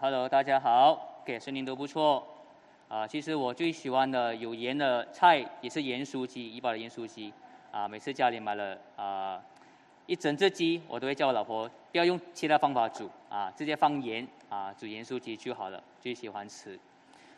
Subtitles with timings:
[0.00, 2.24] Hello，大家好，给声音都不错。
[2.86, 7.32] 啊，其实我最喜欢的有盐的菜也是盐酥鸡，怡宝的盐酥鸡。
[7.72, 9.42] 啊，每次家里买了啊
[10.06, 16.78] 一整只鸡，我都会叫我老婆不要用其他方法煮，啊，直接放盐啊煮盐酥鸡就好了，最喜欢吃。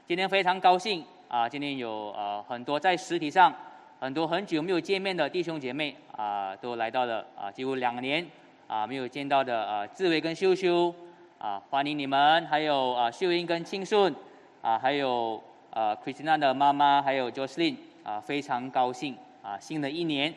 [0.07, 3.51] 今天非常高兴啊，今天有呃很多在实体上
[3.99, 8.27] 很多很久没有见面的弟兄姐妹啊都来到了啊，几乎两年
[8.67, 10.95] 啊没有见到的啊志伟跟秀秀
[11.41, 14.15] 啊欢迎你们，还有啊秀英跟庆顺。
[14.61, 20.35] 啊，还有啊，Christina 的妈妈，还有 Jocelyn，啊，非常高兴啊，新的一年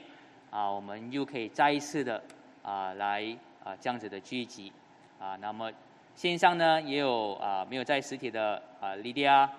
[0.50, 2.24] 啊，我们又可以再一次的
[2.62, 3.36] 啊来
[3.66, 4.72] 啊这样子的聚集
[5.20, 5.36] 啊。
[5.42, 5.70] 那么
[6.16, 9.50] 线上呢也有啊没有在实体的啊 Lydia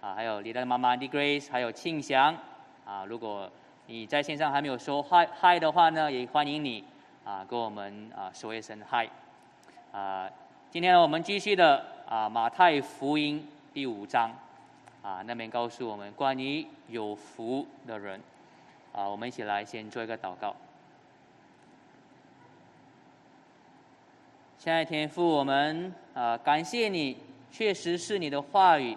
[0.00, 2.36] 啊，还有 Lydia 的妈妈 Degrace，还有庆祥
[2.84, 3.04] 啊。
[3.04, 3.48] 如果
[3.86, 6.82] 你在线上还没有说 Hi Hi 的话呢，也欢迎你
[7.24, 9.08] 啊跟我们啊说一声 Hi
[9.92, 10.28] 啊。
[10.70, 13.42] 今天，我们继续的啊马太福音。
[13.72, 14.30] 第五章，
[15.02, 18.20] 啊，那边告诉我们关于有福的人，
[18.92, 20.54] 啊，我们一起来先做一个祷告。
[24.58, 27.16] 亲爱的天父，我们啊感谢你，
[27.50, 28.94] 确实是你的话语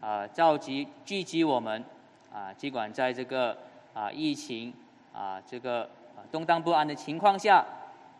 [0.00, 1.84] 啊召集聚集我们
[2.32, 3.56] 啊，尽管在这个
[3.94, 4.74] 啊疫情
[5.14, 5.88] 啊这个
[6.32, 7.64] 动荡不安的情况下，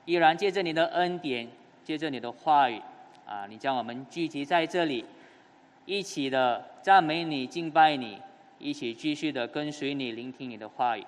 [0.04, 1.48] 依然借着你的恩典，
[1.88, 2.78] 借着你的话语
[3.26, 5.06] 啊，你将我们聚集在这里。
[5.86, 8.20] 一起的赞美你、敬拜你，
[8.58, 11.06] 一起继续的跟随你、聆听你的话语。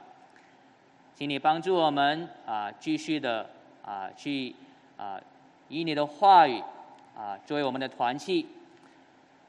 [1.15, 3.47] 请你帮助我们啊，继续的
[3.85, 4.57] 啊，去
[4.97, 5.21] 啊，
[5.69, 6.63] 以你的话语
[7.15, 8.47] 啊作为我们的团契。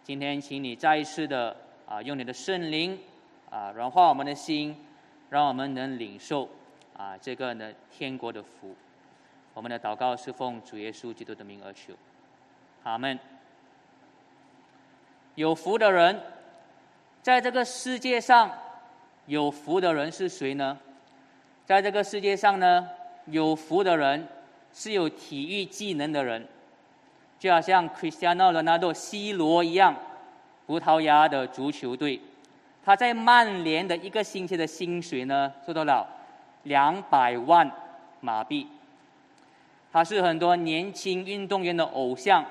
[0.04, 1.56] 今天，请你再一次的
[1.88, 3.00] 啊，用你的圣灵
[3.50, 4.76] 啊，软化我们的心，
[5.30, 6.50] 让我们能领受
[6.98, 8.76] 啊这个呢天国的福。
[9.54, 11.94] 我们的祷告是奉主耶稣基督的名而求，
[12.84, 13.20] 阿门。
[15.36, 16.22] 有福的人，
[17.22, 18.52] 在这个世界上，
[19.26, 20.78] 有福的人是谁呢？
[21.66, 22.90] 在这个世界上呢，
[23.26, 24.28] 有福的人
[24.74, 26.46] 是有体育技能的人，
[27.40, 29.96] 就好像 Cristiano Ronaldo C 罗一样，
[30.66, 32.20] 葡萄牙的足球队，
[32.84, 36.08] 他在曼联的一个星期的薪水呢，做到了
[36.64, 37.70] 两百万
[38.20, 38.68] 马币，
[39.92, 42.46] 他是很多年轻运动员的偶像。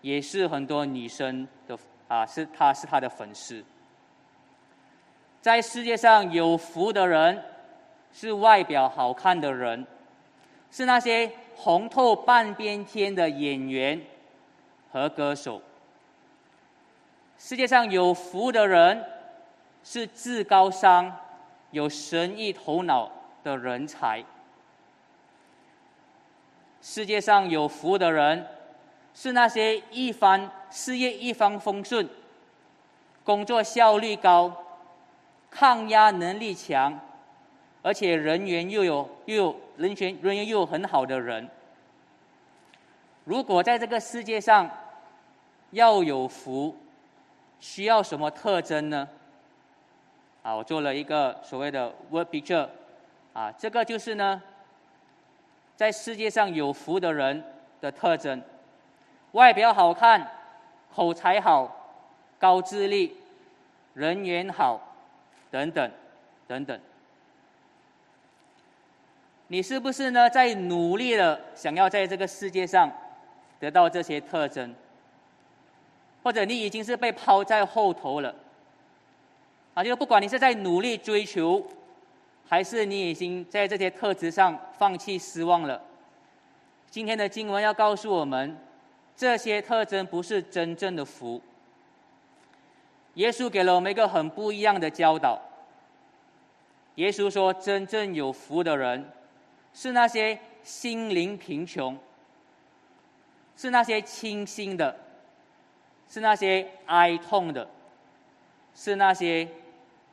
[0.00, 1.76] 也是很多女生的
[2.06, 3.64] 啊，是他是他的粉丝。
[5.42, 7.42] 在世界上有福的人，
[8.12, 9.84] 是外表好看的人，
[10.70, 14.00] 是那些红透半边天的演员
[14.92, 15.60] 和歌手。
[17.36, 19.04] 世界上有福的人，
[19.82, 21.12] 是智高商、
[21.72, 23.10] 有神意头脑
[23.42, 24.24] 的人才。
[26.80, 28.46] 世界上有福的人。
[29.14, 32.08] 是那些一帆事业一帆风顺、
[33.24, 34.64] 工作效率高、
[35.50, 37.00] 抗压能力强，
[37.82, 41.48] 而且人缘又有又有人权人缘又很好的人。
[43.24, 44.70] 如果在这个世界上
[45.72, 46.76] 要有福，
[47.58, 49.08] 需要什么特征呢？
[50.44, 52.68] 啊，我做了一个所谓的 word picture，
[53.32, 54.40] 啊，这个就是呢，
[55.78, 57.40] 在世界上有福的人
[57.80, 58.42] 的特征。
[59.30, 60.28] 外表好看，
[60.92, 61.94] 口才好，
[62.36, 63.16] 高智力，
[63.94, 64.80] 人缘好，
[65.52, 65.88] 等等，
[66.48, 66.80] 等等。
[69.46, 70.28] 你是不是呢？
[70.28, 72.90] 在努力的想要在这个世界上
[73.60, 74.74] 得到这些特征，
[76.24, 78.34] 或者你已经是被抛在后头了？
[79.74, 81.64] 啊，就是不管你是在努力追求，
[82.48, 85.80] 还是你已经在这些特质上放弃失望了。
[86.90, 88.56] 今天的经文要告诉我们。
[89.16, 91.42] 这些特征不是真正的福。
[93.14, 95.42] 耶稣给了我们一个很不一样的教导。
[96.94, 99.10] 耶稣说：“真正有福的人，
[99.74, 101.98] 是那些心灵贫穷，
[103.56, 104.96] 是那些清心的，
[106.08, 107.68] 是那些哀痛的，
[108.72, 109.48] 是那些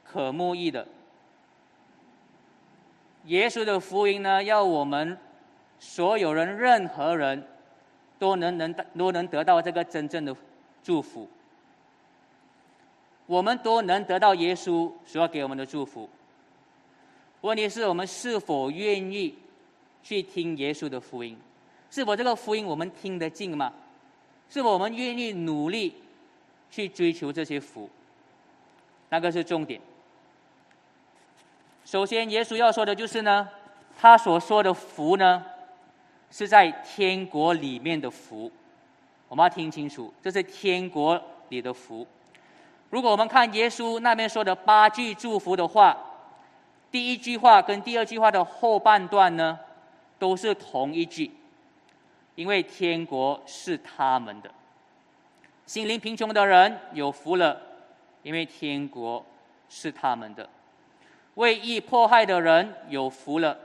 [0.04, 0.88] 可慕义的。”
[3.26, 5.18] 耶稣的福音呢，要我们
[5.80, 7.46] 所有人、任何人。
[8.18, 10.34] 都能能都能得到这个真正的
[10.82, 11.28] 祝福，
[13.26, 16.10] 我们都能得到耶稣所要给我们的祝福。
[17.42, 19.36] 问题是我们是否愿意
[20.02, 21.38] 去听耶稣的福音？
[21.92, 23.72] 是否这个福音我们听得进吗？
[24.50, 25.94] 是否我们愿意努力
[26.72, 27.90] 去追求这些福？
[29.10, 29.82] 那个是重点。
[31.86, 33.48] 首先，耶稣要说的就是呢，
[33.98, 35.46] 他所说的福呢。
[36.32, 38.52] 是在天国里面的福，
[39.30, 42.06] 我们要听清楚，这是天国里的福。
[42.90, 45.96] 如果我们看耶稣那边说的八句祝福的话，
[46.92, 49.58] 第一句话跟第二句话的后半段呢，
[50.20, 51.32] 都是同一句，
[52.34, 54.52] 因为天国是他们的。
[55.66, 57.62] 心灵贫穷的人有福了，
[58.24, 59.24] 因为天国
[59.70, 60.46] 是他们的；
[61.36, 63.58] 为义迫害的人有福了，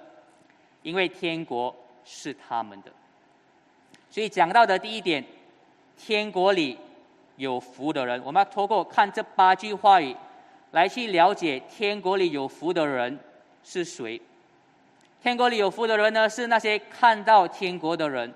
[0.83, 1.75] 因为天国
[2.05, 2.91] 是他们的。
[4.11, 5.25] 所以讲到的第一点，
[5.97, 6.79] 天国里
[7.37, 10.17] 有福的人，我们要透过看这八句话语，
[10.73, 13.19] 来去了解天国里有福的人
[13.63, 14.21] 是谁。
[15.23, 18.33] 天国里有福的人呢，是那些看到天国的人。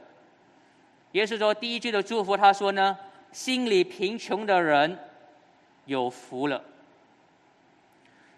[1.12, 2.96] 耶稣说第一句的祝福，他说呢，
[3.32, 4.96] 心里贫穷的人
[5.87, 6.62] 有福了。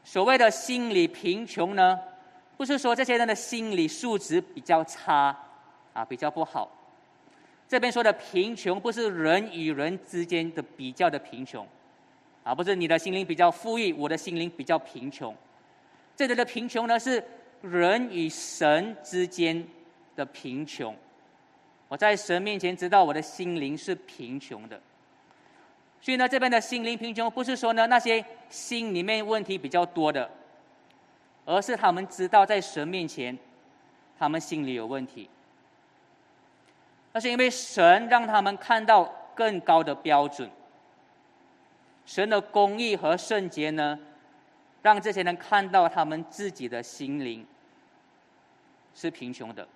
[0.06, 1.98] 所谓的心理贫穷呢，
[2.56, 5.36] 不是说这些人的心理素质比较差
[5.92, 6.70] 啊，比较不好。
[7.66, 11.66] 这边说的贫穷，不是人与人之间的比较的贫穷，
[12.44, 15.34] 啊，不是你的心灵比较富裕，我的心灵比较贫穷。
[16.14, 17.22] 这里的贫穷呢，是
[17.60, 19.66] 人与神之间
[20.14, 20.94] 的贫穷。
[21.88, 24.80] 我在神面前知道我的心灵是贫穷的，
[26.06, 30.30] 所以呢，这边的心灵贫穷，不是说呢那些心里面问题比较多的，
[31.44, 33.36] 而是他们知道在神面前，
[34.16, 35.28] 他们心里有问题。
[37.12, 39.04] 那是因为神让他们看到
[39.34, 40.48] 更高的标准，
[42.04, 43.98] 神的公义和圣洁呢，
[44.82, 47.44] 让这些人看到他们自己的心灵
[48.94, 49.66] 是贫穷的。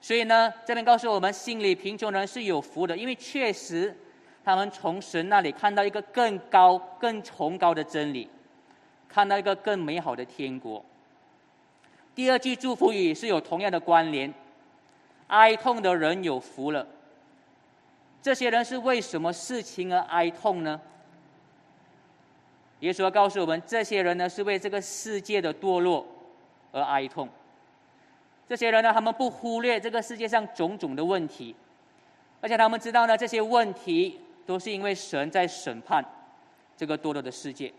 [0.00, 3.98] 所以呢，这边告诉我们，心里贫穷人是有福的，因为确实
[4.44, 8.28] 他们从神那里看到一个更高、更崇高的真理，
[9.08, 10.84] 看到一个更美好的天国。
[12.14, 14.32] 第二句祝福语是有同样的关联。
[15.28, 16.86] 哀痛的人有福了。
[18.20, 20.80] 这些人是为什么事情而哀痛呢？
[22.80, 26.06] 耶稣要告诉我们，这些人呢是为这个世界的堕落
[26.72, 27.26] 而哀痛。
[28.46, 31.56] 这些人呢，他们不忽略这个世界上种种的问题，
[32.42, 36.04] 而且他们知道呢，这些问题都是因为神在审判
[36.76, 37.72] 这个堕落的世界。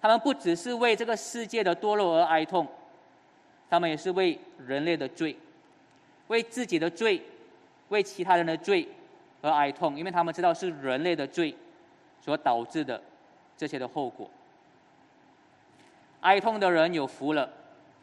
[0.00, 2.66] 他们不只是为这个世界的堕落而哀痛，
[3.68, 5.36] 他们也是为人类的罪。
[6.28, 7.20] 为自己的罪，
[7.88, 8.88] 为其他人的罪
[9.42, 11.54] 而哀痛，因为他们知道是人类的罪
[12.20, 13.02] 所导致的
[13.56, 14.30] 这些的后果。
[16.20, 17.50] 哀痛的人有福了，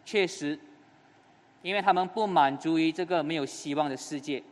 [0.04, 0.60] 确实，
[1.62, 4.44] 因为他们不满足于这个没有希望的世界，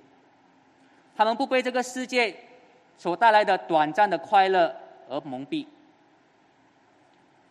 [1.15, 2.33] 他们不被这个世界
[2.97, 4.75] 所带来的短暂的快乐
[5.09, 5.65] 而蒙蔽，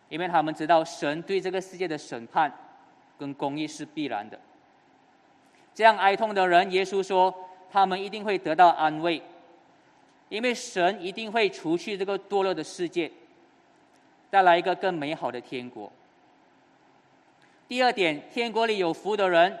[0.09, 2.51] 因为他们知道神对这个世界的审判
[3.17, 4.39] 跟公义是必然的。
[5.73, 7.33] 这样哀痛的人，耶稣说，
[7.69, 9.21] 他们一定会得到安慰，
[10.29, 13.11] 因为神一定会除去这个堕落的世界，
[14.29, 15.91] 带来一个更美好的天国。
[17.67, 19.57] 第二点，天国里有福的人，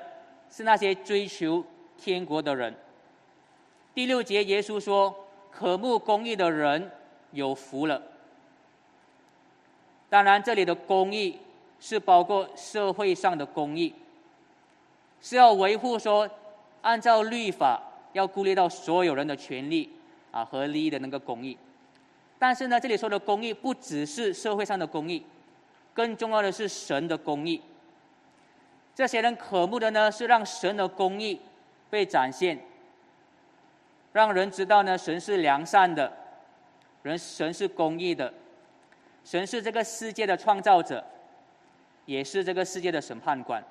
[0.49, 1.65] 是那些追求
[1.97, 2.73] 天国的人。
[3.93, 5.24] 第六节，耶稣说，
[5.57, 6.91] 渴慕公义的人
[7.31, 8.01] 有福了。
[10.09, 11.39] 当然，这里的公义
[11.79, 13.93] 是包括社会上的公义。
[15.21, 16.29] 是要维护说，
[16.81, 17.81] 按照律法
[18.13, 19.91] 要顾虑到所有人的权利
[20.31, 21.57] 啊和利益的那个公义，
[22.37, 25.25] 但是呢，这里说的公义不只是社会上的公义，
[25.93, 27.61] 更重要的是神的公义。
[28.93, 31.39] 这些人渴慕的呢，是让神的公义
[31.89, 32.59] 被展现，
[34.15, 36.09] 让人知道呢，神是良善的，
[37.03, 38.33] 人神是公义的，
[39.25, 41.03] 神是这个世界的创造者，
[42.05, 43.61] 也是这个世界的审判官。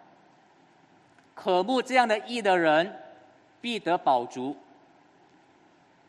[1.35, 2.95] 渴慕这样的义的人，
[3.63, 4.55] 必得保足，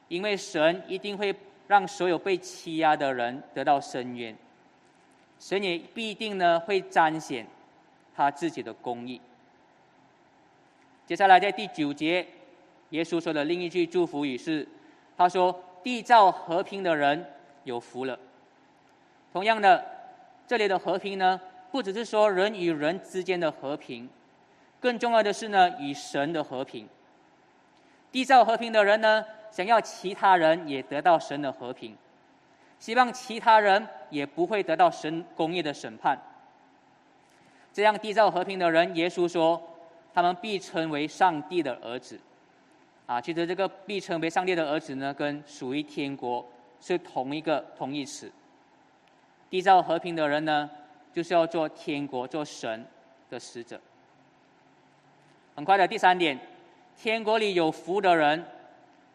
[0.10, 1.34] 因为神一定会
[1.70, 4.36] 让所有被欺压的人得到伸冤，
[5.40, 7.48] 神也必定呢会彰显
[8.14, 9.22] 他自己的公义。
[11.08, 12.28] 接下来在第九节，
[12.96, 14.66] 耶稣说的另一句祝福语是：
[15.18, 17.26] 他说，缔造和平的人
[17.66, 18.18] 有福了。
[19.34, 19.84] 同样的，
[20.48, 24.10] 这里的和平呢，不只是说人与人之间的和平。
[24.80, 26.88] 更重要的是呢，与神的和平。
[28.14, 31.98] 缔造和平的人呢，想要其他人也得到神的和平，
[32.80, 36.18] 希望其他人也不会得到神公义的审判。
[37.74, 39.62] 这样缔造和平的人，耶稣说，
[40.14, 42.18] 他们必称为上帝的儿子。
[43.08, 46.46] 啊，其实这个必称为上帝的儿子呢，跟属于天国
[46.82, 48.32] 是同一个同义词。
[49.50, 50.70] 缔造和平的人呢，
[51.14, 52.84] 就是要做天国、做神
[53.30, 53.80] 的使者。
[55.56, 56.38] 很快的第三点，
[56.98, 58.44] 天国里有福的人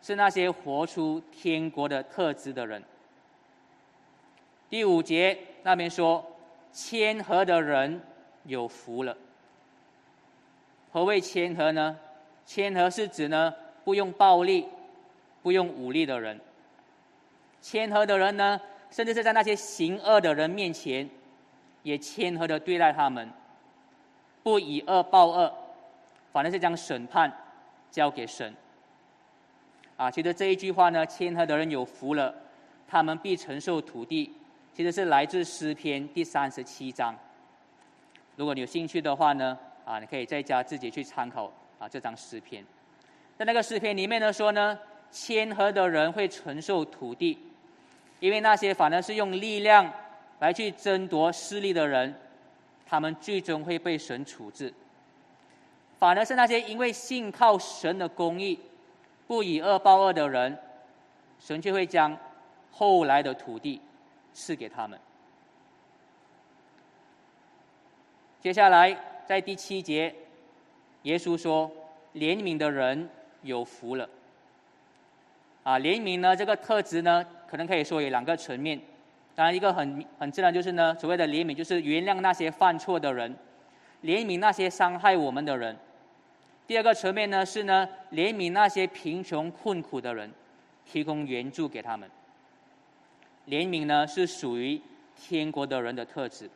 [0.00, 2.82] 是那些活出天国的特质的人。
[4.70, 6.24] 第五节那边说，
[6.72, 8.00] 谦和的人
[8.44, 9.16] 有福了。
[10.92, 11.98] 何谓谦和呢？
[12.46, 13.52] 谦和是指呢，
[13.90, 14.68] 不用暴力、
[15.42, 16.38] 不用武力的人。
[17.60, 21.10] 谦和的人呢，甚至是在那些行恶的人面前，
[21.82, 23.28] 也谦和的对待他们，
[24.44, 25.52] 不以恶报恶，
[26.32, 27.36] 反而是将审判
[27.90, 28.54] 交给神。
[29.96, 32.32] 啊，其实这一句话呢，谦和的人有福了，
[32.86, 34.32] 他们必承受土地。
[34.72, 37.12] 其实是来自诗篇第三十七章。
[38.36, 42.64] 如果你有兴趣的话呢，啊，你可以在家自己去参考啊这张诗篇。
[43.40, 44.78] 在那个诗篇里面呢说呢，
[45.10, 47.38] 谦和的人会承受土地，
[48.18, 49.90] 因为那些反而是用力量
[50.40, 52.14] 来去争夺势力的人，
[52.84, 54.70] 他们最终会被神处置。
[55.98, 58.60] 反而是那些因为信靠神的公义。
[59.26, 60.58] 不以恶报恶的人，
[61.38, 62.14] 神就会将
[62.70, 63.80] 后来的土地
[64.34, 65.00] 赐给他们。
[68.42, 68.94] 接下来，
[69.24, 70.14] 在第七节，
[71.04, 71.70] 耶稣说
[72.12, 73.08] ：“怜悯的人
[73.42, 74.08] 有福了。”
[75.62, 78.80] 啊，怜悯呢，这个特质呢，可能可以说有两个层面。
[79.34, 83.34] 当然，一个很很自然就是呢，所谓的怜悯，就是原谅那些犯错的人，
[84.02, 85.76] 怜悯那些伤害我们的人。
[86.66, 90.30] 第二个层面呢是呢，怜悯那些贫穷困苦的人，
[90.86, 92.08] 提供援助给他们。
[93.46, 94.80] 怜悯呢是属于
[95.16, 96.48] 天国的人的特质。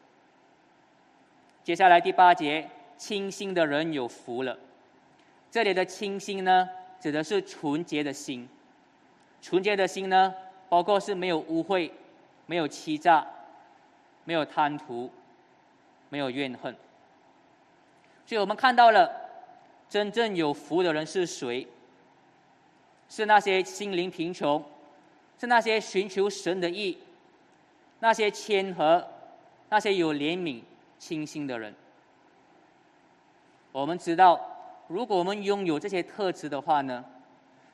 [1.63, 4.57] 接下来第八节，清心的人有福了。
[5.55, 6.69] 这里的清心呢，
[6.99, 8.49] 指的是纯洁的心。
[9.41, 10.35] 纯洁的心呢，
[10.69, 11.89] 包括是没有污秽、
[12.47, 13.25] 没有欺诈、
[14.25, 15.09] 没有贪图、
[16.09, 16.75] 没有怨恨。
[18.27, 19.09] 所以我们看到了。
[19.89, 21.69] 真正有福的人是谁？
[23.09, 24.61] 是那些心灵贫穷，
[25.39, 26.99] 是那些寻求神的意，
[28.01, 29.07] 那些谦和，
[29.69, 30.63] 那些有怜悯、
[30.99, 31.73] 清心的人。
[33.71, 34.54] 我们知道，
[34.89, 37.05] 如果我们拥有这些特质的话呢，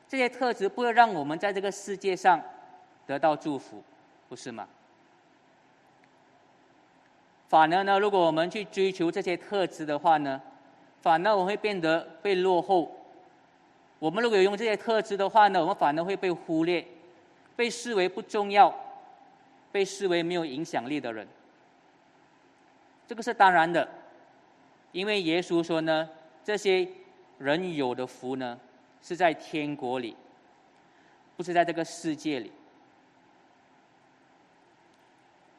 [0.08, 2.40] 这些特质不会让我们在这个世界上
[3.06, 3.82] 得到祝福，
[4.28, 4.68] 不是吗？
[7.48, 10.40] 反而呢，如果我们去追求这些特质的话呢？
[11.02, 12.94] 反而我会变得被落后。
[13.98, 16.86] 我们如果有用这些特质的话呢，我们反而会被忽略，
[17.56, 18.74] 被视为不重要，
[19.72, 21.26] 被视为没有影响力的人。
[23.08, 23.88] 这个是当然的，
[24.92, 26.08] 因为耶稣说呢，
[26.44, 26.86] 这些
[27.40, 28.56] 人有的福呢，
[29.02, 30.16] 是在天国里，
[31.36, 32.52] 不是在这个世界里。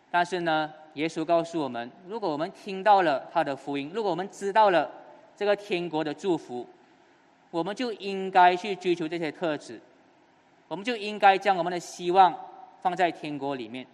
[0.10, 4.90] 但是呢，耶稣告诉我们，如果我们听到了他的福音，如果我们知道了。
[5.34, 6.68] 这个天国的祝福，
[7.50, 9.82] 我们就应该去追求这些特质，
[10.68, 12.38] 我们就应该将我们的希望
[12.84, 13.88] 放在天国里面。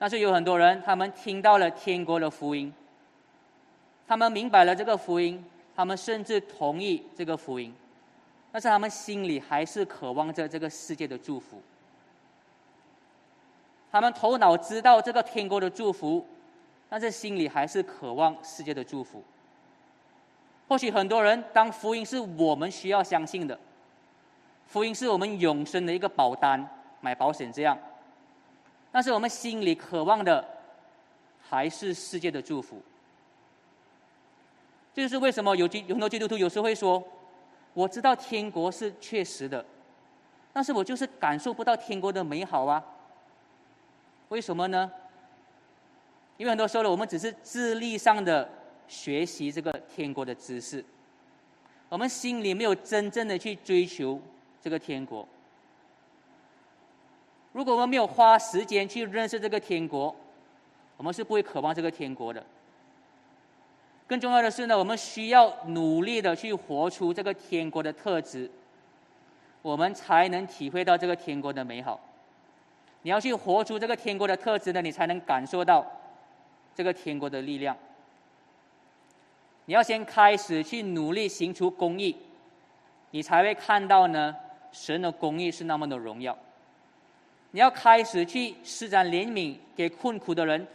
[0.00, 2.74] 但是有很多人，他们听到了天国的福音，
[4.08, 5.44] 他们明白了这个福音，
[5.80, 7.74] 他们甚至同意这个福音，
[8.52, 11.58] 但是他们心里还是渴望着这个世界的祝福。
[13.90, 16.26] 他们头脑知道这个天国的祝福。
[16.92, 19.22] 但是心里还是渴望世界的祝福。
[20.68, 23.56] 或许很多人当福音是我们需要相信的，
[24.66, 26.68] 福音是我们永生的一个保单，
[27.00, 27.78] 买保险这样。
[28.90, 30.44] 但是我们心里渴望的
[31.48, 32.82] 还是世界的祝福。
[34.92, 37.02] 这就是为什么有基有很多基督徒有时候会说
[37.74, 39.64] ：“我知道天国是确实的，
[40.52, 42.84] 但是我就是感受不到天国的美好啊。”
[44.30, 44.90] 为什么呢？
[46.36, 48.48] 因为很多时候呢，我们只是智力上的
[48.88, 50.84] 学习这个天国的知识，
[51.88, 54.20] 我们心里没有真正的去追求
[54.62, 55.26] 这个天国。
[57.52, 60.14] 如果我们没有花时间去认识这个天国，
[60.96, 62.44] 我们是不会渴望这个天国的。
[64.10, 68.50] 更重要的是呢，我们需要努力的去活出这个天国的特质，
[69.62, 72.00] 我们才能体会到这个天国的美好。
[73.02, 75.86] 你要去活出这个天国的特质呢，你才能感受到。
[76.74, 77.76] 这个天国的力量，
[79.66, 82.16] 你要先开始去努力行出公义，
[83.10, 84.34] 你才会看到呢，
[84.72, 86.36] 神的公义是那么的荣耀。
[87.50, 90.66] 你要开始去施展怜悯，给困苦的人，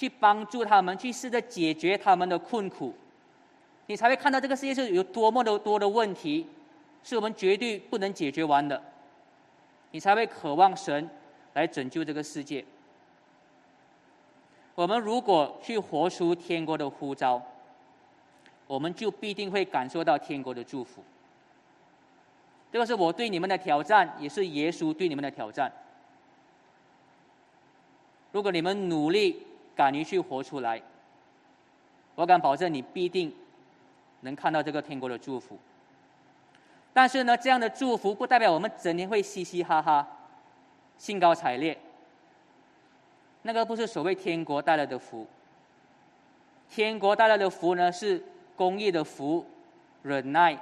[0.00, 2.94] 去帮助他们，去试着解决他们的困苦，
[3.84, 6.46] 你才会看到这个世界上有多么的多的问题，
[7.04, 8.82] 是我们绝对不能解决完的。
[9.90, 11.06] 你才会渴望神
[11.52, 12.64] 来拯救这个世界。
[14.74, 17.42] 我们如果去活出天国的呼召，
[18.66, 21.04] 我们就必定会感受到天国的祝福。
[22.72, 25.70] 这个是我对你们的挑战，也是耶稣对你们的挑战。
[28.32, 30.80] 如果你们努力、敢于去活出来，
[32.14, 33.34] 我敢保证你必定
[34.20, 35.58] 能看到这个天国的祝福。
[36.92, 40.06] 但是呢，这样的祝福不代表我们整天会嘻嘻哈哈、
[40.98, 41.78] 兴高采烈。
[43.42, 45.26] 那个不是所谓天国带来的福。
[46.68, 48.22] 天国带来的福呢，是
[48.54, 49.46] 公益的福、
[50.02, 50.58] 忍耐、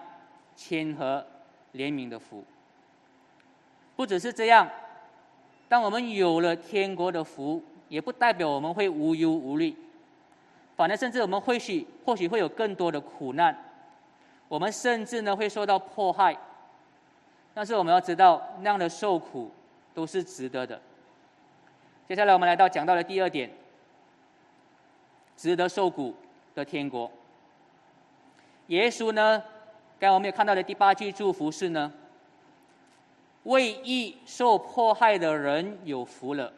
[0.55, 1.27] 谦和、
[1.75, 2.45] 怜悯的福。
[3.97, 4.71] 不只是这样。
[5.69, 9.75] 当我们有了天国的福，也不代表我们会无忧无虑，
[10.77, 13.57] 反而甚至我们或许或许会有更多的苦难，
[14.49, 16.37] 我们甚至呢会受到迫害。
[17.55, 19.51] 但是我们要知道，那样的受苦
[19.95, 20.81] 都是值得的。
[22.07, 23.51] 接下来我们来到讲到的第二点，
[25.37, 26.15] 值得受苦
[26.55, 27.11] 的天国。
[28.69, 29.43] 耶稣呢，
[29.99, 31.93] 刚才我们也看到的第八句祝福是呢。
[33.45, 36.53] 为义受迫害的人有福了，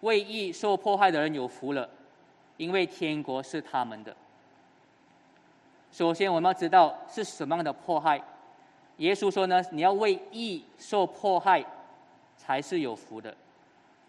[0.00, 1.88] 为义受迫害的人有福了，
[2.56, 4.14] 因为天国是他们的。
[5.90, 8.22] 首先，我们要知道是什么样的迫害。
[8.98, 11.64] 耶稣说呢，你要为义受迫害，
[12.36, 13.34] 才是有福的。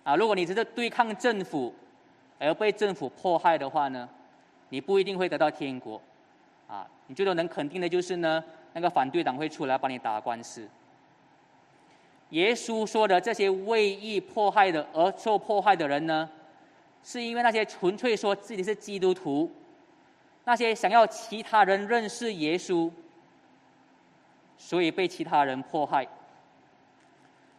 [0.03, 1.74] 啊，如果你只是对抗政府
[2.38, 4.08] 而被政府迫害的话呢，
[4.69, 6.01] 你不一定会得到天国。
[6.67, 8.43] 啊，你最多能肯定的就是呢，
[8.74, 10.67] 那个反对党会出来帮你打官司。
[12.29, 16.29] 耶稣说的这些为义迫害的而受迫害的人呢，
[17.03, 19.51] 是因为那些纯粹说自己是基督徒，
[20.43, 22.91] 那些想要其他人认识耶稣，
[24.57, 26.07] 所以被其他人迫害。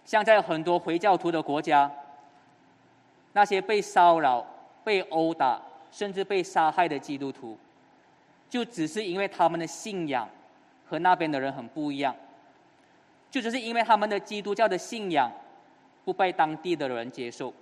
[0.04, 1.90] 像在很多回教徒的国家，
[3.32, 4.46] 那些被骚扰、
[4.84, 5.60] 被殴打，
[5.90, 7.58] 甚至被杀害的基督徒，
[8.48, 10.28] 就只是因为他们的信仰
[10.88, 12.14] 和那边的人很不一样。
[13.30, 15.30] 就只是因为他们的基督教的信仰
[16.04, 17.52] 不被当地的人接受，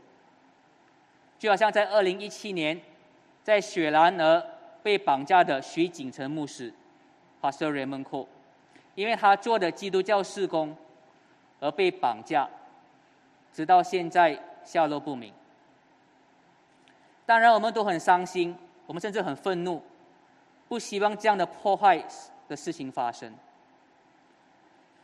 [1.39, 2.81] 就好像在二零一七年，
[3.43, 4.43] 在雪兰莪
[4.83, 6.73] 被绑架的徐景成牧师
[7.43, 8.29] ，Pastor Raymond c o
[8.95, 10.75] 因为他做的基督教事工
[11.61, 12.49] 而被绑架，
[13.53, 15.33] 直到现在下落不明。
[17.27, 19.83] 当然，我们都很伤心，我们甚至很愤怒，
[20.67, 22.03] 不希望这样的破坏
[22.49, 23.35] 的事情发生。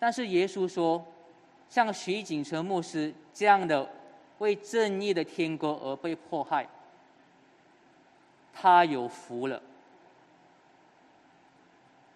[0.04, 1.02] 但是耶稣说，
[1.70, 3.88] 像徐景成牧师这样的
[4.36, 6.68] 为正义的天国而被迫害，
[8.52, 9.62] 他有福了。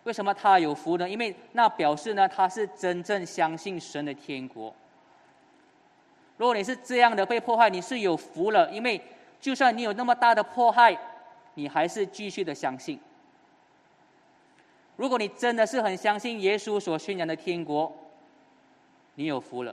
[0.05, 1.09] 为什么他有福呢？
[1.09, 4.75] 因为那表示呢，他是真正相信神的天国。
[6.37, 9.03] 如果你是这样的被迫害，你是有福了，因为
[9.41, 10.95] 就算你有那么大的迫害，
[11.55, 13.01] 你还是继续的相信。
[14.99, 17.91] 如果你真的是很相信耶稣所宣扬的天国，
[19.15, 19.73] 你有福了。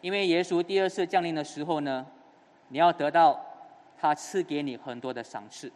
[0.00, 2.06] 因为耶稣第二次降临的时候呢，
[2.68, 3.44] 你要得到
[3.98, 5.72] 他赐给你很多的赏赐，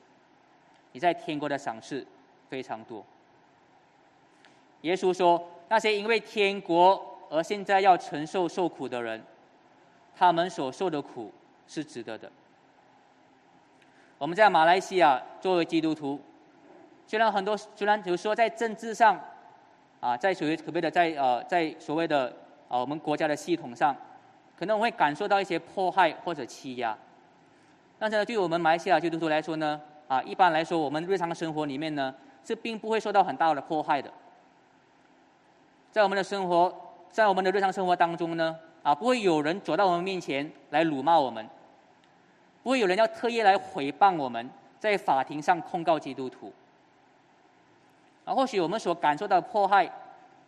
[0.93, 2.07] 你在天国的赏赐
[2.49, 3.05] 非常多。
[4.83, 9.21] 耶稣说，那些因为天国而现在要承受受苦的人，
[10.15, 11.33] 他们所受的苦
[11.67, 12.31] 是值得的。
[14.19, 16.21] 我们在马来西亚作为基督徒。
[17.07, 19.21] 虽然很多，虽然比如说在政治上，
[20.01, 22.27] 啊，在所谓可谓的在呃，在所谓的
[22.69, 23.95] 啊我们国家的系统上，
[24.59, 26.97] 可能我会感受到一些迫害或者欺压。
[27.99, 32.15] 但是呢，对于我们马来西亚基督徒来说呢，啊，一般来说我们日常生活里面呢，
[32.45, 34.11] 是并不会受到很大的迫害的。
[35.93, 36.75] 在我们的生活，
[37.11, 41.49] 在我们的日常生活当中呢，啊，不会有人走到我们面前来辱骂我们，
[42.63, 46.53] 不会有人要特意来诽谤我们，在法庭上控告基督徒。
[48.27, 49.91] 啊，或许我们所感受到的迫害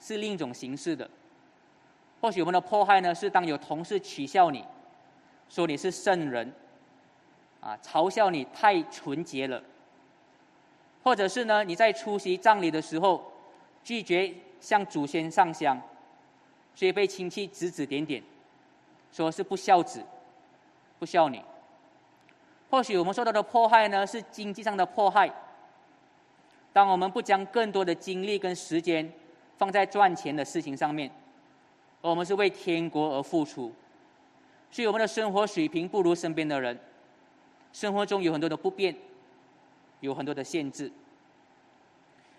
[0.00, 1.08] 是另一种形式的。
[2.20, 4.64] 或许我们的迫害呢，是当有同事取笑你，
[5.48, 6.52] 说你是圣人，
[7.60, 9.62] 啊，嘲笑你太纯洁了；
[11.04, 13.32] 或者是呢，你在出席葬礼的时候
[13.84, 15.80] 拒绝向祖先上香，
[16.74, 18.20] 所以被亲戚指指点点，
[19.12, 20.04] 说是不孝子，
[20.98, 21.40] 不孝女。
[22.68, 25.32] 或许我们受到的迫害呢，是经济上的迫害。
[26.72, 29.10] 当我们不将更多的精力跟时间
[29.56, 31.10] 放在赚钱的事情上面，
[32.02, 33.72] 而我们是为天国而付出，
[34.70, 36.78] 所以我们的生活水平不如身边的人，
[37.72, 38.94] 生活中有很多的不便，
[40.00, 40.92] 有很多的限制。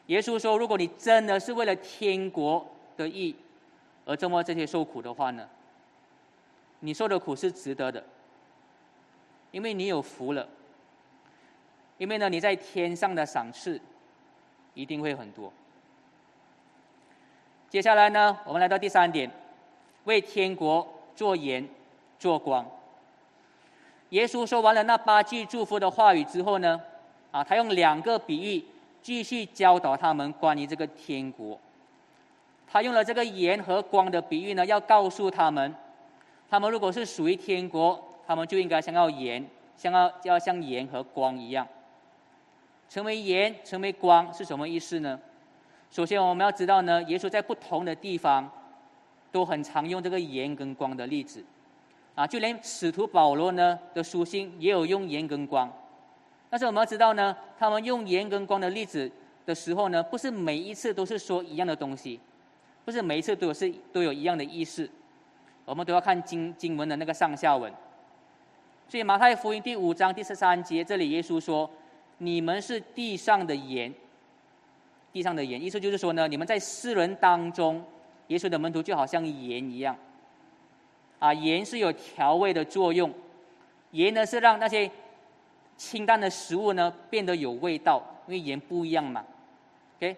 [0.06, 2.66] 耶稣说：“如果你真的是为了天国
[2.96, 3.36] 的义
[4.06, 5.48] 而这么这些受苦的话呢，
[6.80, 8.02] 你受的苦是值得的，
[9.52, 10.48] 因为你有福了，
[11.98, 13.82] 因为呢你在天上的赏赐。”
[14.74, 15.52] 一定会很多。
[17.70, 19.30] 接下来呢，我们来到第三点，
[20.06, 21.68] 为天国做盐、
[22.18, 22.66] 做光。
[24.10, 26.82] 耶稣说完了那八句祝福的话语之后呢，
[27.32, 28.66] 啊，他用两个比喻
[29.04, 31.60] 继续教导他们关于这个天国。
[32.68, 35.76] 他用了这个盐和光的比喻呢，要告诉他们，
[36.50, 41.68] 他们如果是属于天国，他们就应该像要盐，像要要像盐和光一样。
[42.90, 45.18] 成为盐，成为光是什么意思呢？
[45.92, 48.50] 首先我们要知道呢，耶稣在不同的地方
[49.32, 51.46] 都很常用这个盐跟光的例子。
[52.16, 55.72] 啊，就连使徒保罗呢的书信也有用盐跟光，
[56.50, 59.10] 但是我们要知道呢，他们用盐跟光的例子
[59.46, 62.20] 的时候呢，不是每一次都是说一样的东西，
[62.84, 64.90] 不是每一次都是都有一样的意思，
[65.64, 67.72] 我们都要看经经文的那个上下文。
[68.90, 71.70] 所以马太福音第五章第十三节，这里耶稣说
[72.20, 73.94] ：“你们是地上的盐，
[75.12, 77.84] 地上的盐。”意思就是说呢，你们在世人当中，
[78.28, 79.98] 耶稣的门徒就好像盐一样。
[81.18, 83.14] 啊，盐是有调味的作用，
[83.92, 84.90] 盐呢是让那些
[85.76, 89.26] 清淡的食物呢变得有味道，因为盐不一样嘛。
[89.98, 90.16] OK，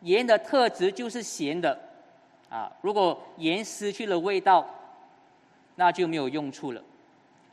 [0.00, 1.78] 盐的特质就是咸的，
[2.48, 4.66] 啊，如果盐失去了味道，
[5.76, 6.82] 那就没有用处了。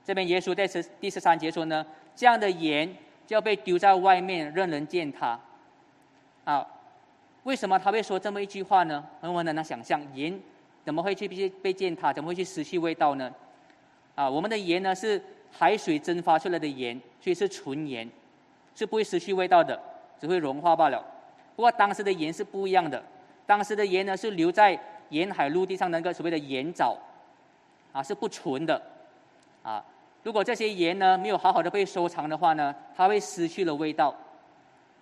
[0.06, 1.86] 这边耶稣在十第十三节说呢，
[2.18, 2.94] 这样的盐
[3.26, 5.40] 就要被丢在外面，任人践踏。
[6.44, 6.68] 啊，
[7.44, 9.06] 为什么他会说这么一句话呢？
[9.22, 10.38] 很多人能想象盐。
[10.84, 12.14] 怎么会去被被践踏？
[12.14, 13.30] 怎么会去失去味道呢？
[14.16, 18.10] 啊，我们的盐呢是海水蒸发出来的盐，所以是纯盐，
[18.74, 19.78] 是不会失去味道的，
[20.18, 21.06] 只会融化罢了。
[21.58, 23.04] 不过当时的盐是不一样的，
[23.46, 26.98] 当时的盐呢是留在沿海陆地上那个所谓的盐藻，
[27.92, 28.82] 啊是不纯的，
[29.64, 29.84] 啊，
[30.28, 34.13] 如果这些盐呢没有好好的被收藏的话呢，它会失去了味道，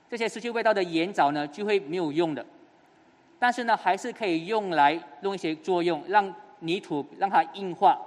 [0.07, 2.45] 这些失去味道的盐藻呢就会没有用的。
[3.39, 7.99] 但是呢，还是可以用来弄一些作用，让泥土让它硬化。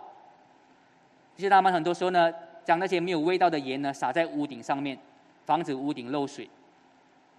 [1.34, 2.32] 其实他们很多时候呢，
[2.64, 4.96] 将那些没有味道的盐呢撒在屋顶上面，
[5.44, 6.48] 防止屋顶漏水。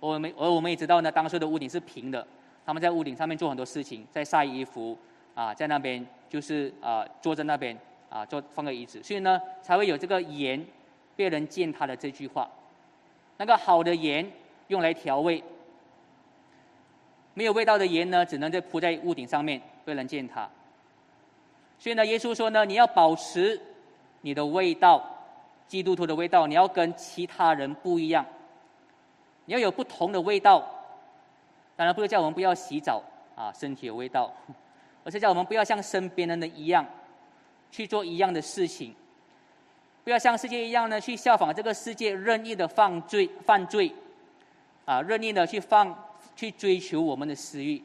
[0.02, 2.28] 我们而我们也知道呢，当时的屋顶是平的，
[2.66, 4.98] 他们在屋顶上面做很多事情，在晒衣服
[5.34, 7.78] 啊，在那边就是啊坐在那边
[8.10, 10.66] 啊坐放个椅子，所以呢才会有这个盐
[11.16, 12.50] 被人践踏的这句话。
[13.38, 14.30] 那个好的盐
[14.68, 15.44] 用来调味。
[17.36, 20.50] 没有味道的盐呢，只能在铺在屋顶上面，被人践踏。
[21.78, 23.62] 所以呢，耶稣说呢，你要保持
[24.22, 25.02] 你的味道，
[25.66, 28.26] 基督徒的味道，你要跟其他人不一样，
[29.46, 30.68] 你要有不同的味道。
[31.78, 33.02] 当然，不是叫我们不要洗澡
[33.36, 34.34] 啊，身体有味道，
[35.06, 36.86] 而是叫我们不要像身边人的一样
[37.72, 38.94] 去做一样的事情，
[40.04, 43.94] 不要像世界一样呢去效仿这个世界任意的犯罪犯罪，
[44.86, 46.06] 啊，任意的去放。
[46.36, 47.84] 去追求我们的私欲，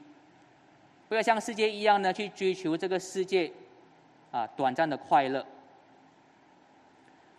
[1.09, 3.51] 不要像世界一样呢，去追求这个世界
[4.31, 5.45] 啊短暂的快乐。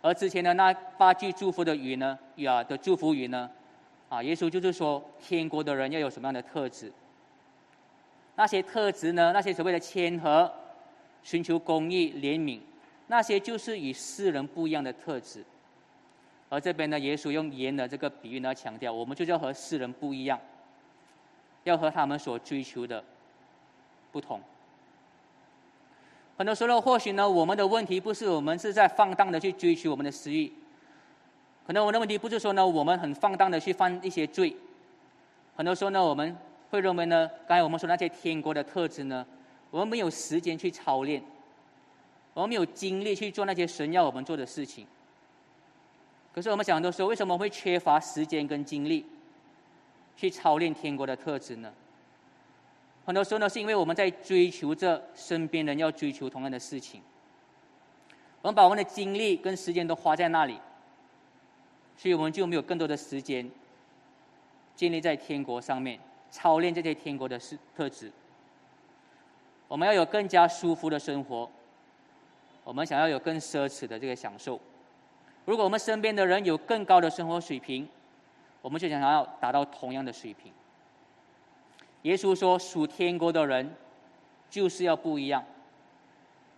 [0.02, 3.50] 而之前的那八句祝福的语呢，啊的祝福语呢，
[4.10, 6.92] 啊，耶稣就是说，天国的人要有什么样的特质？
[8.36, 10.54] 那些特质呢，那些所谓的谦和、
[11.26, 12.62] 寻求公义、怜悯，
[13.08, 15.44] 那些就是与世人不一样的特质。
[16.48, 20.40] 而这边呢，耶稣用盐的这个比喻呢，强调我们就要和世人不一样。
[21.64, 23.04] 要和他们所追求的
[24.12, 24.40] 不同。
[26.38, 30.54] 很多时候，或许呢，我们的问题不是我们是在放荡的去追求我们的私欲，
[31.66, 34.56] 可能我们的问题不是说呢，我们很放荡的去犯一些罪。
[35.56, 36.38] 很多时候呢，我们
[36.70, 39.26] 会认为呢，刚才我们说那些天国的特质呢，
[39.76, 41.22] 我们没有时间去操练，
[42.34, 44.88] 我们没有精力去做那些神要我们做的事情。
[46.34, 49.06] 可是我们想很多时候，为什么会缺乏时间跟精力？
[50.16, 51.74] 去操练天国的特质呢？
[53.06, 57.02] 很多时候呢，是因为我们在追求着身边人要追求同样的事情，
[58.42, 60.58] 我们把我们的精力跟时间都花在那里，
[61.98, 63.52] 所以我们就没有更多的时间
[64.74, 66.00] 建立在天国上面
[66.32, 68.10] 操练这些天国的事特质。
[69.76, 71.52] 我们要有更加舒服的生活，
[72.64, 74.58] 我们想要有更奢侈的这个享受。
[75.44, 77.86] 如果我们身边的人有更高的生活水平，
[78.62, 80.54] 我们就想要达到同样的水平。
[82.04, 83.76] 耶稣说：“属天国的人
[84.50, 85.44] 就是要不一样。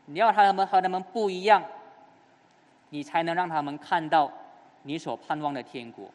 [0.06, 1.64] 你要他们和他们不一样，
[2.92, 4.32] 你才能让他们看到
[4.84, 6.08] 你所盼望的天国。”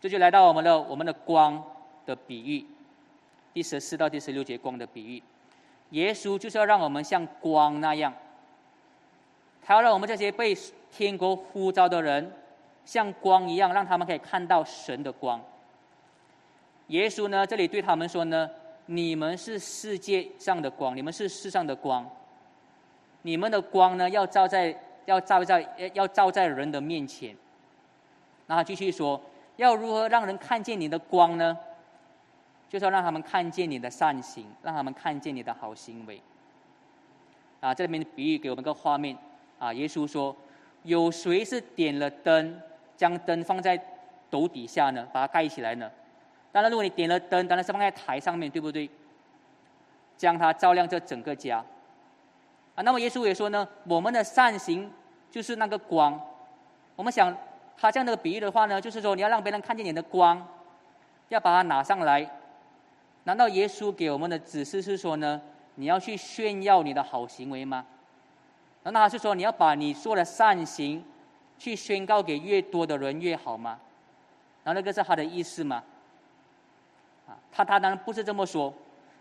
[0.00, 1.62] 这就来到我们的我们的光
[2.06, 2.64] 的比喻，
[3.52, 5.22] 第十四到第十六节光的比喻。
[5.90, 8.12] 耶稣就是要让我们像光那样，
[9.62, 10.56] 他要让我们这些被
[10.90, 12.32] 天国呼召的人。
[12.82, 15.40] 像光一样，让他们可以看到神的光。
[16.88, 18.50] 耶稣呢，这里对他们说呢
[18.86, 22.08] ：“你们是世界上的光，你们是世上的光。
[23.22, 27.36] 你们的光呢，要照在，要照在，要照在人的面前。”
[28.48, 29.20] 然后继续说
[29.56, 31.56] ：“要如何让人看见你的光呢？
[32.70, 36.22] 就是要让他们看见你的善行，让他们看见你的好行为。”
[37.60, 39.14] 啊，这里面比喻给我们个画面
[39.58, 40.34] 啊，耶稣说
[40.84, 42.58] ：“有谁是点了灯，
[42.96, 43.78] 将灯放在
[44.30, 45.06] 斗底下呢？
[45.12, 45.90] 把它盖起来呢？”
[46.52, 48.88] 当然，如果你点了灯，当然是放在台上面对不对？
[50.16, 51.62] 将它照亮这整个家。
[52.74, 54.90] 啊，那么耶稣也说呢，我们的善行
[55.30, 56.18] 就是那个光。
[56.96, 57.36] 我们想
[57.76, 60.46] 他这样的比喻的话呢，就是说你要让别人看见你的光，
[61.28, 62.26] 要把它拿上来。
[63.24, 65.40] 难道耶稣给我们的指示是说呢，
[65.74, 67.86] 你要去炫耀你的好行为吗？
[68.82, 71.04] 难道他是说你要把你做的善行
[71.58, 73.78] 去宣告给越多的人越好吗？
[74.64, 75.82] 然后那个是他的意思吗？
[77.26, 78.72] 啊他他当然不是这么说，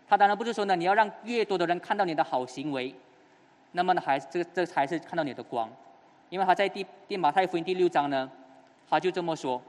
[0.07, 2.95] 他当然不是说呢，你要让越多的人看到你的好行为，
[3.73, 5.69] 那么呢，还这这才是看到你的光，
[6.29, 8.29] 因为他在第第马太福音第六章呢，
[8.89, 9.61] 他就这么说，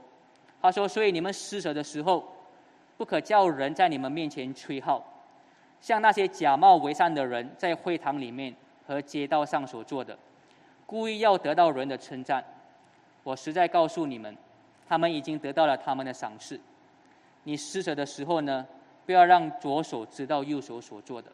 [0.62, 2.24] 他说：所以你们施舍的时候，
[3.00, 5.02] 不可叫人在你们面前吹号，
[5.80, 8.54] 像那些假冒为善的人在会堂里面
[8.86, 10.18] 和街道上所做的，
[10.84, 12.44] 故意要得到人的称赞。
[13.22, 14.36] 我实在告诉你们，
[14.86, 16.60] 他们已经得到了他们的赏赐。
[17.44, 18.66] 你施舍的时候呢，
[19.06, 21.32] 不要让左手知道右手所做的。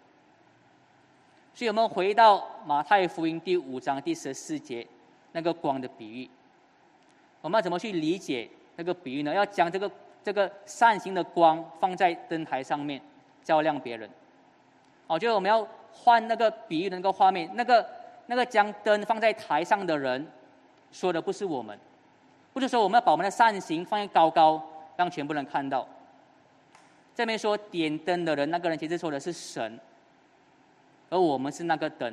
[1.53, 4.87] 所以我们回到马太福音第五章第十四节
[5.33, 6.31] 那个光的比喻，
[7.41, 9.35] 我们要怎么去理解那个比喻呢？
[9.35, 9.91] 要将这个
[10.27, 13.01] 这个善行的光放在灯台上面，
[13.45, 14.11] 照亮别人。
[15.07, 17.89] 哦，就是我们要换那个比喻的那个画面，那个
[18.27, 20.27] 那个将灯放在台上的人
[20.91, 21.79] 说的不是我们，
[22.53, 24.61] 不是说我们要把我们的善行放在高高，
[24.97, 25.87] 让全部人看到。
[27.15, 29.79] 这边说点灯的人，那个人其实说的是神，
[31.09, 32.13] 而我们是那个灯，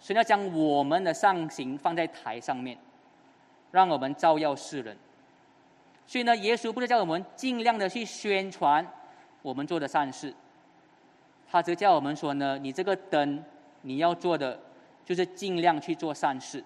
[0.00, 2.76] 所以要将我们的上行放在台上面，
[3.70, 4.96] 让我们照耀世人。
[6.06, 8.86] 所以呢，耶稣不是叫我们尽量的去宣传
[9.42, 10.34] 我们做的善事，
[11.50, 13.42] 他则叫我们说呢，你这个灯
[13.82, 14.60] 你要做的
[15.04, 16.62] 就是尽量去做善事。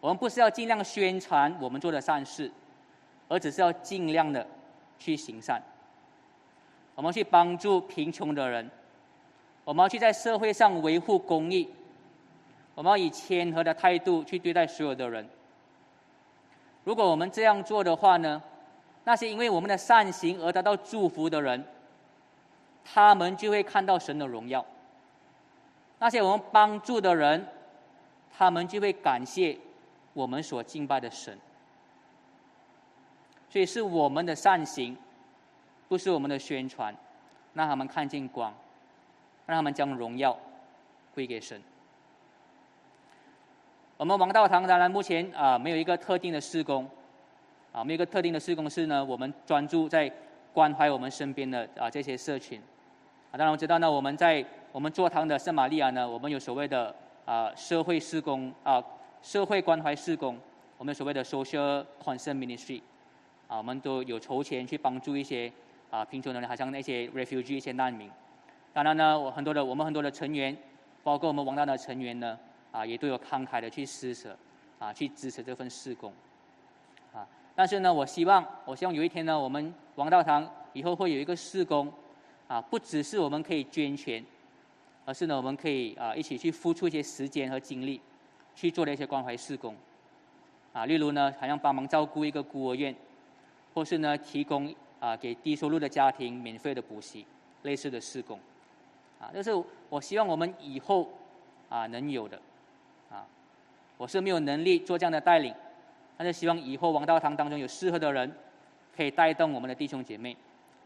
[0.00, 2.50] 我们不是要尽量宣传我们做的善事，
[3.28, 4.46] 而只是要尽量的。
[5.00, 5.62] 去行善，
[6.96, 8.68] 我们去帮助贫穷的人，
[9.62, 11.68] 我们要去在社会上维护公义，
[12.74, 15.24] 我们要以谦和的态度去对待所有的人。
[16.88, 18.42] 如果我们这样做的话呢，
[19.04, 21.62] 那些因为我们的善行而得到祝福的人，
[22.82, 24.64] 他们就会看到神的荣耀；
[25.98, 27.46] 那些我们帮助的人，
[28.34, 29.58] 他们就会感谢
[30.14, 31.38] 我们所敬拜的神。
[33.50, 34.96] 所以是我们的善行，
[35.90, 36.96] 不是我们的宣传，
[37.52, 38.50] 让他们看见光，
[39.44, 40.34] 让他们将荣耀
[41.14, 41.60] 归给神。
[43.98, 46.88] 我们王道堂当然目前啊没有一个特定的施工，
[47.72, 50.08] 啊没有一个特定的施工是呢，我们专注在
[50.52, 52.60] 关怀我们身边的啊这些社群。
[53.32, 58.80] 啊，当然我知道呢，我们在我们座堂的圣玛利亚呢，我们有所谓的啊社会施工啊
[59.20, 60.38] 社会关怀施工，
[60.76, 62.80] 我们所谓的 social concern ministry。
[63.48, 65.52] 啊，我们都有筹钱去帮助一些
[65.90, 68.08] 啊贫穷的人，好像那些 refugee 一些难民。
[68.72, 70.56] 当然呢，我很多的我们很多的成员，
[71.02, 72.38] 包括我们王大的成员呢，
[72.72, 74.36] 啊也都有慷慨的去施舍，
[74.78, 76.12] 啊去支持这份事工。
[77.12, 81.92] 啊，但是呢，我希望我希望有一天呢，我们王道堂以后会有一个事工，
[82.46, 84.24] 啊不只是我们可以捐钱，
[85.04, 88.00] 而是呢我们可以啊一起去付出一些时间和精力，
[88.54, 89.74] 去做的一些关怀事工。
[90.72, 92.94] 啊，例如呢，好像帮忙照顾一个孤儿院。
[93.74, 97.24] 或是呢，提供啊给低收入的家庭免费的补习，
[97.62, 98.40] 类似的施工，
[99.20, 99.52] 啊，这是
[99.88, 101.08] 我希望我们以后
[101.68, 102.40] 啊能有的，
[103.98, 105.54] 我是没有能力做这样的带领，
[106.16, 108.32] 但是希望以后王道堂当中有适合的人，
[108.96, 110.34] 可以带动我们的弟兄姐妹，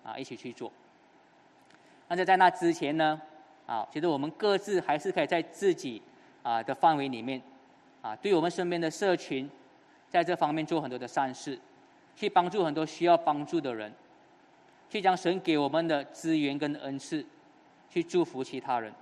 [0.03, 0.73] 啊一起去做。
[2.09, 3.23] 但是在那之前呢，
[3.67, 6.03] 啊，其实我们各自还是可以在自己
[6.43, 7.41] 啊的范围里面，
[8.01, 9.49] 啊，对我们身边的社群，
[10.09, 11.57] 在这方面做很多的善事。
[12.15, 13.91] 去帮助很多需要帮助的人，
[14.91, 17.25] 去将神给我们的资源跟恩赐，
[17.89, 18.93] 去祝福其他人。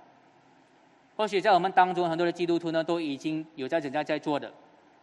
[1.15, 4.51] 或许在我们当中很多的基督徒呢，都已经有在人家在做的，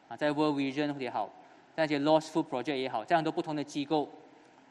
[0.08, 1.30] 啊，在 World Vision 也好，
[1.76, 4.08] 在一些 Lost Food Project 也好，在很多不同的机构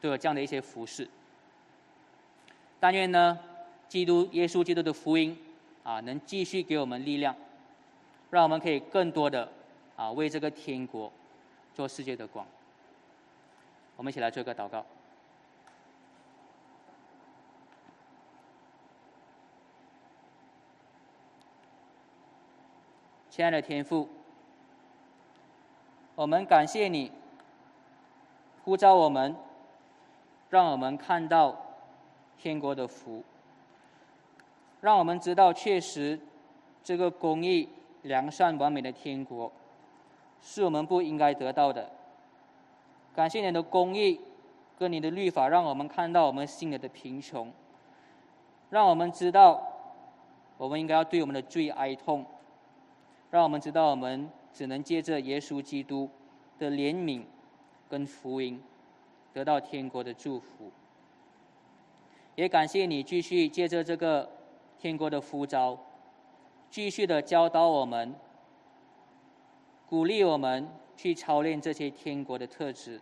[0.00, 1.08] 都有这样的一些服饰。
[2.80, 3.38] 但愿呢，
[3.88, 5.36] 基督耶稣基督的福音
[5.84, 7.34] 啊，能继续给我们力量，
[8.30, 9.50] 让我们可以更多的
[9.96, 11.10] 啊，为这个天国
[11.74, 12.46] 做世界的光。
[13.96, 14.84] 我们一起来做一个祷告。
[23.38, 24.08] 亲爱的天父，
[26.16, 27.12] 我们感谢你
[28.64, 29.36] 呼召我们，
[30.50, 31.56] 让我们看到
[32.36, 33.22] 天国的福，
[34.80, 36.18] 让我们知道确实
[36.82, 37.68] 这个公义、
[38.02, 39.52] 良善、完美的天国
[40.42, 41.88] 是我们不应该得到的。
[43.14, 44.20] 感谢你的公义
[44.76, 47.52] 跟你的律法，让我们看到我们心里的贫穷，
[48.68, 49.62] 让我们知道
[50.56, 52.26] 我们应该要对我们的罪哀痛。
[53.30, 56.08] 让我们知道，我们只能借着耶稣基督
[56.58, 57.22] 的怜悯
[57.88, 58.62] 跟福音，
[59.32, 60.72] 得到天国的祝福。
[62.34, 64.30] 也感谢你继续借着这个
[64.78, 65.78] 天国的呼召，
[66.70, 68.14] 继续的教导我们，
[69.86, 73.00] 鼓励我们去操练这些天国的特质，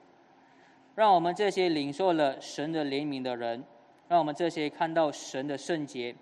[0.95, 3.63] 让我们这些领受了神的怜悯的人，
[4.09, 6.17] 让我们这些看到神的圣洁、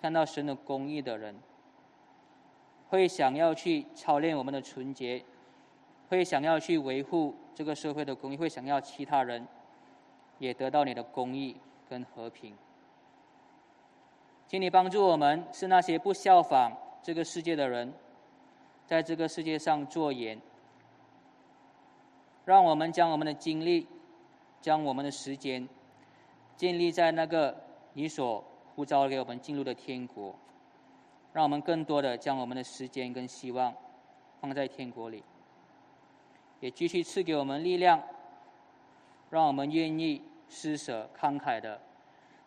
[0.00, 1.36] 看到神的公义的人。
[2.88, 5.22] 会想要去操练我们的纯洁，
[6.08, 9.46] 会想要去维护这个社会的公义，会想要其他人
[10.38, 11.56] 也得到你的公义
[11.88, 12.54] 跟和平。
[14.46, 16.72] 请你帮助我们，是那些不效仿
[17.02, 17.92] 这个世界的人，
[18.86, 20.40] 在这个世界上做盐，
[22.46, 23.86] 让我们将我们的精力、
[24.62, 25.68] 将我们的时间
[26.56, 27.54] 建立在那个
[27.92, 28.42] 你所
[28.74, 30.34] 呼召给我们进入的天国。
[31.38, 33.72] 让我们更多的将我们的时间跟希望
[34.40, 35.22] 放在天国里，
[36.58, 38.02] 也继续赐给我们力量，
[39.30, 41.80] 让我们愿意施舍慷慨的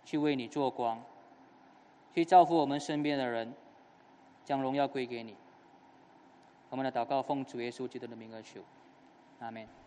[0.04, 1.02] 去为你做光，
[2.14, 3.54] 去造福我们身边的人，
[4.44, 5.38] 将荣耀归给你。
[6.70, 8.60] 我们的祷告奉主耶稣基督的名而求，
[9.40, 9.81] 阿门。